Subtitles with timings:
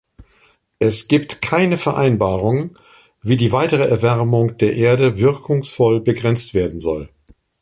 [0.79, 2.75] Es gibt keine Vereinbarung,
[3.21, 7.09] wie die weitere Erwärmung der Erde wirkungsvoll begrenzt werden soll.